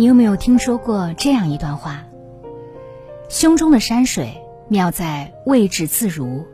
[0.00, 2.06] 你有没有听说过这样一段话？
[3.28, 4.32] 胸中的山水
[4.66, 6.46] 妙在位置自如，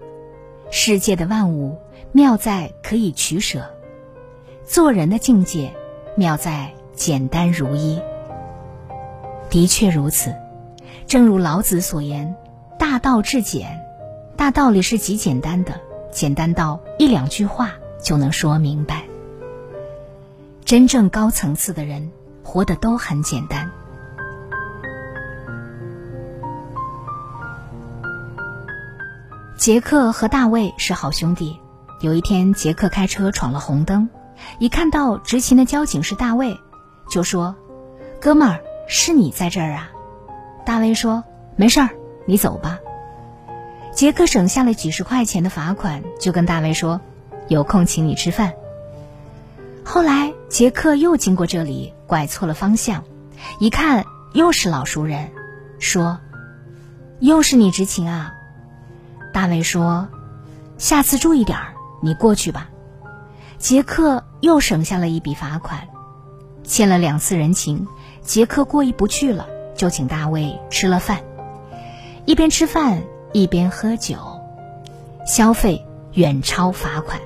[0.73, 1.79] 世界的万物
[2.11, 3.71] 妙在可以取舍，
[4.65, 5.73] 做人的境界
[6.17, 8.01] 妙在简单如一。
[9.49, 10.35] 的确如此，
[11.07, 12.35] 正如老子所言
[12.81, 13.81] ：“大道至简。”
[14.37, 19.05] 大道理是极简单的，简单到一两句话就能说明白。
[20.65, 22.11] 真正高层次的人。
[22.47, 23.69] 活的都很简单。
[29.59, 31.59] 杰克和大卫是好兄弟。
[32.01, 34.09] 有一天，杰克开车闯了红灯，
[34.59, 36.61] 一看到执勤的交警是大卫，
[37.11, 37.57] 就说
[38.21, 39.91] ：“哥们儿，是你在这儿啊？”
[40.65, 41.25] 大卫说
[41.57, 41.91] ：“没事儿，
[42.27, 42.79] 你走吧。”
[43.93, 47.01] 杰克省下了几十块钱的罚款，就跟大卫说
[47.49, 48.53] ：“有空请你吃饭。”
[49.83, 53.05] 后来，杰克又经过这里，拐错了方向，
[53.59, 55.31] 一看又是老熟人，
[55.79, 56.19] 说
[57.21, 58.35] ：“又是你执勤啊？”
[59.33, 60.09] 大卫说
[60.79, 62.69] ：“下次注意点儿，你过去吧。”
[63.59, 65.89] 杰克又省下了一笔罚款，
[66.63, 67.87] 欠了两次人情，
[68.23, 71.21] 杰克过意不去了，就请大卫吃了饭，
[72.25, 74.17] 一边吃饭一边喝酒，
[75.27, 77.21] 消费远超罚款。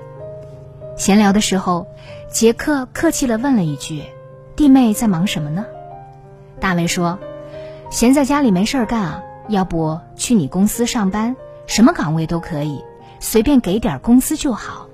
[0.97, 1.87] 闲聊的时候。
[2.33, 4.05] 杰克客气了问了一句
[4.61, 5.65] ：“弟妹在忙什么呢？”
[6.61, 7.19] 大卫说
[7.91, 11.35] ：“闲在家里没事儿干啊，要不去你公司上班，
[11.67, 12.85] 什么岗位都可以，
[13.21, 14.87] 随便给点工资就好。”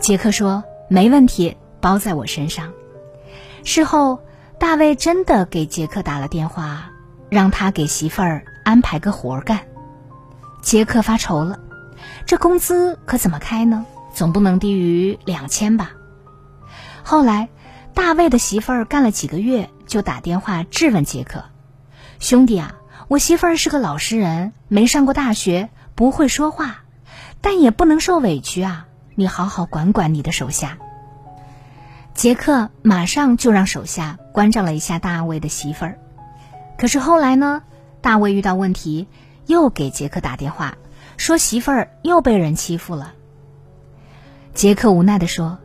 [0.00, 2.74] 杰克说：“没问题，包在我身上。”
[3.64, 4.20] 事后，
[4.58, 6.90] 大卫真的给杰克打了电话，
[7.30, 9.60] 让他给媳妇儿安排个活儿干。
[10.60, 11.58] 杰克发愁了
[12.28, 15.92] ：“这工资可怎么开呢？”总不能低于两千吧。
[17.02, 17.48] 后来，
[17.94, 21.44] 大卫的媳妇儿干了几个月，就打电话质问杰克
[22.18, 22.74] ：“兄弟啊，
[23.08, 26.84] 我媳妇儿是个老实人，没上过大学，不会说话，
[27.40, 28.88] 但也不能受委屈啊！
[29.14, 30.78] 你好好管管你的手下。”
[32.14, 35.98] 杰克马上就让手下关照了一下大卫的媳妇儿。
[36.76, 37.62] 可是后来呢，
[38.00, 39.08] 大卫遇到问题，
[39.46, 40.76] 又给杰克打电话，
[41.16, 43.14] 说媳妇儿又被人欺负了。
[44.52, 45.58] 杰克无奈地说：“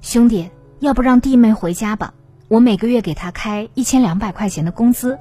[0.00, 2.14] 兄弟，要不让弟妹回家吧？
[2.48, 5.18] 我每个月给她开一千两百块钱的工资。”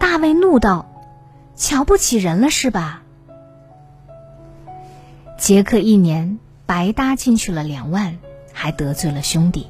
[0.00, 0.86] 大卫怒道
[1.56, 3.02] ：“瞧不起人了是吧？”
[5.36, 8.16] 杰克一年白搭进去了两万，
[8.52, 9.66] 还得罪了兄弟。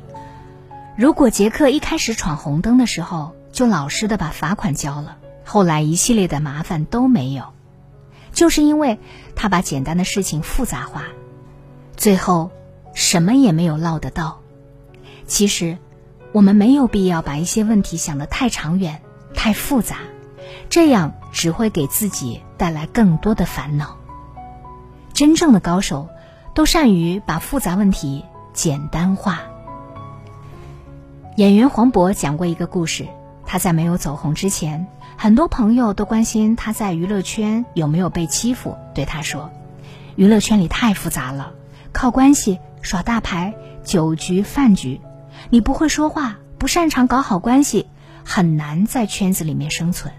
[0.96, 7.46] 如果杰克一开始闯红灯的时候就老实的把罚款交了，后来一系列的麻烦都没有，
[8.32, 9.00] 就是因为
[9.34, 11.06] 他把简单的事情复杂化。
[11.96, 12.52] 最后，
[12.94, 14.40] 什么也没有落得到。
[15.26, 15.76] 其实，
[16.32, 19.02] 我们没有必要把一些问题想得太长远、
[19.34, 19.98] 太复杂，
[20.70, 23.96] 这样只会给自己带来更多的烦恼。
[25.12, 26.08] 真正的高手，
[26.54, 29.42] 都善于把复杂问题简单化。
[31.36, 33.06] 演员黄渤讲过一个故事：
[33.44, 38.76] 他在没有走红之前，很多朋友都关心他在娱乐圈有没有被欺负。
[38.94, 39.50] 对他说
[40.16, 41.52] ：“娱乐圈里太复杂了。”
[41.92, 45.00] 靠关系耍大牌，酒局饭局，
[45.48, 47.88] 你不会说话，不擅长搞好关系，
[48.26, 50.12] 很难在圈子里面生存。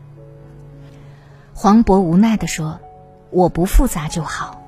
[1.54, 2.80] 黄渤无奈地说
[3.30, 4.64] ：“我不复杂就好。”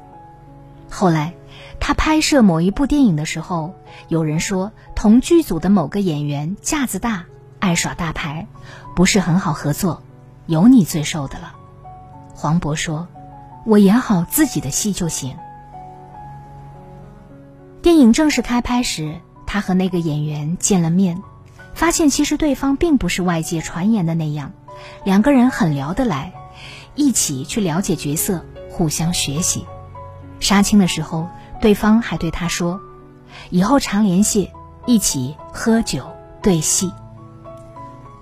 [0.92, 1.34] 后来，
[1.80, 3.74] 他拍摄某一部电影的时候，
[4.10, 7.26] 有人说同剧组的某个演员架子大，
[7.58, 8.48] 爱耍大牌，
[8.96, 10.04] 不是很好合作，
[10.46, 11.56] 有你最受的了。
[12.36, 13.08] 黄渤说
[13.66, 15.36] ：“我演好自己的戏就行。”
[17.88, 21.24] 电影正式开拍时，他和那个演员见了面，
[21.74, 24.52] 发现其实对方并不是外界传言的那样，
[25.06, 26.34] 两个人很聊得来，
[26.96, 29.66] 一起去了解角色，互相学习。
[30.42, 31.30] 杀青的时候，
[31.62, 32.82] 对方还对他说
[33.52, 34.52] ：“以后常联系，
[34.86, 36.12] 一起喝酒
[36.42, 36.92] 对戏。”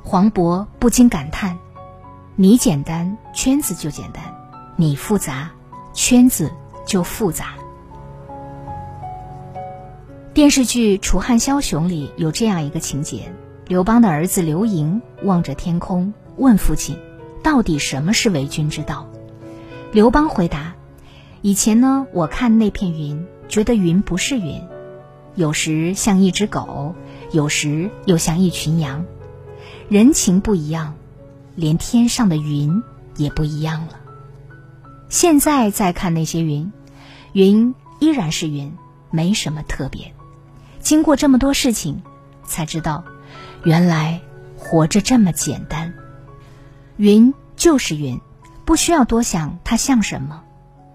[0.05, 1.57] 黄渤不禁感叹
[2.37, 4.25] ：“你简单，圈子就简单；
[4.75, 5.49] 你复杂，
[5.95, 6.51] 圈子
[6.85, 7.53] 就复杂。”
[10.35, 13.31] 电视剧《楚汉枭雄》里有这样一个情节：
[13.67, 16.97] 刘邦的儿子刘盈望着天空，问父亲
[17.41, 19.09] ：“到底什么是为君之道？”
[19.93, 20.75] 刘邦回答
[21.41, 24.61] ：“以前呢，我看那片云，觉得云不是云，
[25.35, 26.93] 有时像一只狗，
[27.31, 29.05] 有时又像一群羊。
[29.87, 30.95] 人情不一样，
[31.55, 32.83] 连天上的云
[33.15, 34.01] 也不一样了。
[35.07, 36.73] 现在再看那些云，
[37.31, 38.73] 云依然是云，
[39.11, 40.11] 没什么特别。
[40.85, 42.03] 经过这么多事情，
[42.45, 43.03] 才知道，
[43.63, 44.21] 原来
[44.55, 45.93] 活着这么简单。
[46.97, 48.21] 云就是云。”
[48.65, 50.43] 不需要多想，它像什么？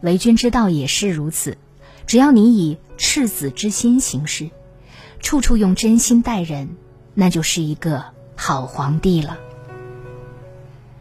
[0.03, 1.57] 为君之道也是如此。
[2.05, 4.51] 只要你以赤子之心行事，
[5.21, 6.71] 处处用真心待人，
[7.15, 9.39] 那就是一个好皇帝了。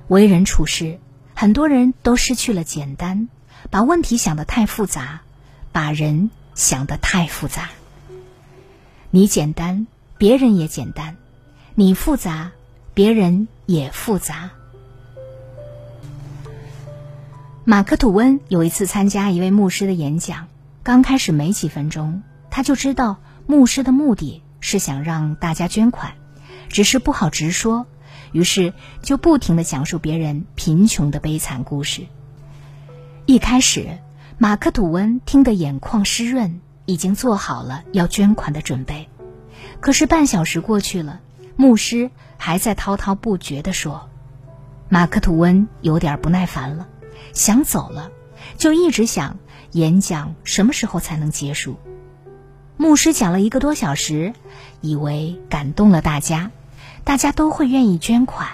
[0.09, 0.99] 为人处事，
[1.33, 3.29] 很多人都失去了简单，
[3.71, 5.21] 把问题想得太复杂，
[5.71, 7.69] 把人想得太复杂。
[9.11, 9.87] 你简单，
[10.19, 11.15] 别人也简单；
[11.73, 12.51] 你复杂，
[12.93, 14.51] 别人也复杂。
[17.63, 20.45] 马克吐温有一次参加一位牧师的演讲，
[20.83, 22.21] 刚开始没几分钟，
[22.51, 23.17] 他就知道
[23.47, 26.13] 牧师的目的是想让大家捐款，
[26.67, 27.87] 只是不好直说，
[28.31, 32.03] 于是就不停的讲述别人贫穷的悲惨故事。
[33.25, 33.97] 一开始，
[34.37, 39.07] 马克吐温听得眼眶湿润，已经做好了要捐款的准备。
[39.79, 41.21] 可是半小时过去了，
[41.55, 44.09] 牧师还在滔滔不绝地说，
[44.89, 46.87] 马克吐温有点不耐烦了。
[47.31, 48.09] 想走了，
[48.57, 49.37] 就一直想
[49.73, 51.77] 演讲什么时候才能结束。
[52.75, 54.33] 牧师讲了一个多小时，
[54.81, 56.49] 以为感动了大家，
[57.03, 58.47] 大家都会愿意捐款。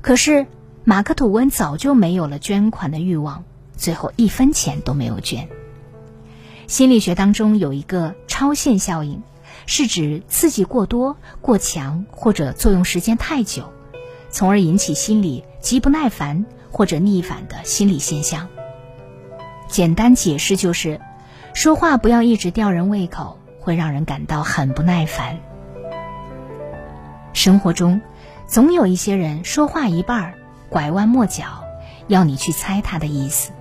[0.00, 0.48] 可是
[0.82, 3.44] 马克吐温早就没有了捐款的欲望，
[3.76, 5.48] 最后一分钱都没有捐。
[6.66, 9.22] 心理学当中有一个超限效应，
[9.66, 13.72] 是指刺激过多、过强或者作用时间太久，
[14.30, 16.44] 从而引起心理极不耐烦。
[16.68, 18.48] 或者逆反的心理现象。
[19.66, 21.00] 简单解释就是，
[21.54, 25.38] 说话不要一直吊人胃口，会让人感到很不耐烦。
[27.32, 28.02] 生活中，
[28.46, 30.34] 总有一些人说话一半
[30.68, 31.64] 拐弯抹角，
[32.08, 33.52] 要你去猜他的意思。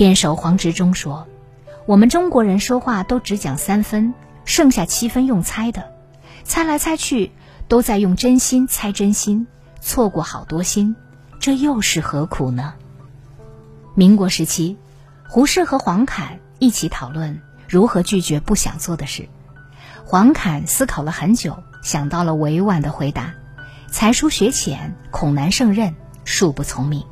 [0.00, 1.28] 辩手黄执中说
[1.84, 4.14] ：“我们中国人说话都只讲三分，
[4.46, 5.92] 剩下七分用猜的，
[6.42, 7.32] 猜来猜去
[7.68, 9.46] 都在用真心猜真心。”
[9.82, 10.96] 错过好多心，
[11.38, 12.72] 这又是何苦呢？
[13.94, 14.78] 民国时期，
[15.28, 17.38] 胡适和黄侃一起讨论
[17.68, 19.28] 如何拒绝不想做的事。
[20.06, 23.34] 黄侃思考了很久，想到了委婉的回答
[23.92, 25.94] ：“才疏学浅，恐难胜任，
[26.24, 27.04] 恕不从命。”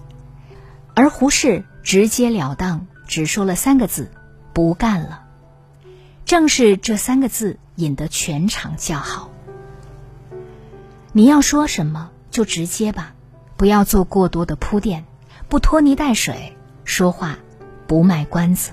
[0.96, 4.11] 而胡适直截了当，只说了三个字
[4.52, 5.25] ：“不干了。”
[6.26, 9.31] 正是这三个字引得全场叫好。
[11.12, 12.11] 你要说什么？
[12.31, 13.14] 就直接吧，
[13.56, 15.06] 不要做过多的铺垫，
[15.49, 16.55] 不拖泥带水，
[16.85, 17.38] 说话
[17.87, 18.73] 不卖关子。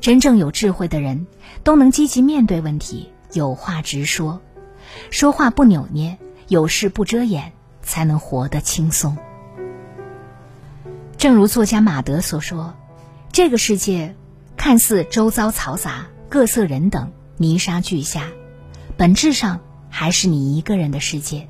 [0.00, 1.28] 真正有智慧的人，
[1.62, 4.40] 都能积极面对问题，有话直说，
[5.12, 6.18] 说话不扭捏，
[6.48, 7.52] 有事不遮掩，
[7.82, 9.16] 才能活得轻松。
[11.20, 12.72] 正如作家马德所说
[13.30, 14.16] ：“这个世界
[14.56, 18.28] 看似周遭嘈杂，各色人等，泥沙俱下，
[18.96, 19.60] 本质上
[19.90, 21.46] 还是你一个人的世界。”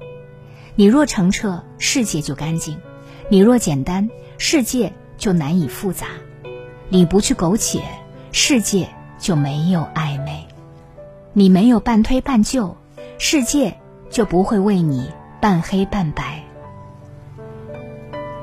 [0.75, 2.79] 你若澄澈，世界就干净；
[3.29, 6.07] 你若简单，世界就难以复杂；
[6.89, 7.85] 你不去苟且，
[8.33, 8.89] 世界
[9.21, 10.49] 就没有暧昧；
[11.33, 12.77] 你没有半推半就，
[13.21, 13.79] 世界
[14.11, 16.40] 就不会为你半黑半白。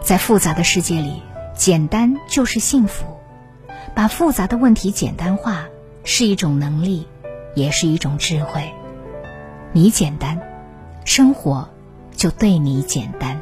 [0.07, 1.21] 在复杂的世界里，
[1.53, 3.17] 简单就是幸福。
[3.93, 5.65] 把复杂的问题简单化，
[6.05, 7.05] 是一种能力，
[7.55, 8.71] 也是一种智慧。
[9.73, 10.39] 你简单，
[11.03, 11.67] 生活。
[12.15, 13.37] 就对你简单。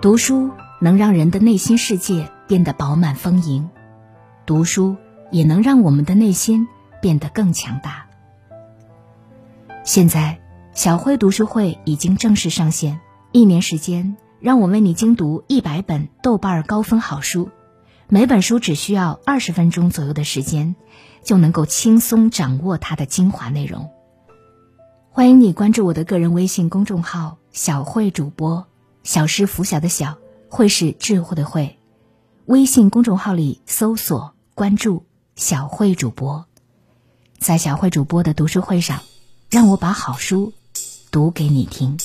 [0.00, 0.50] 读书
[0.80, 3.68] 能让人的内心世界变得饱满丰盈，
[4.46, 4.96] 读书
[5.30, 6.66] 也能让我们的内心
[7.02, 8.06] 变得更强大。
[9.84, 10.40] 现在，
[10.72, 13.00] 小慧读书会已经正式上线，
[13.32, 17.50] 一年时间，让我为你精读一百本豆瓣高分好书。
[18.08, 20.76] 每本书只需要二十分钟左右的时间，
[21.24, 23.90] 就能够轻松掌握它的精华内容。
[25.10, 28.66] 欢迎你关注我的个人微信公众号“小慧主播”，
[29.02, 30.16] 小是拂晓的小，
[30.48, 31.78] 慧是智慧的慧。
[32.46, 35.04] 微信公众号里搜索关注
[35.34, 36.46] “小慧主播”，
[37.42, 39.00] 在小慧主播的读书会上，
[39.50, 40.52] 让我把好书
[41.10, 41.98] 读给你听。